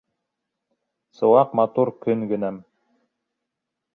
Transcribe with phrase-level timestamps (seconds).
[1.19, 2.57] Сыуаҡ, матур көн генәм.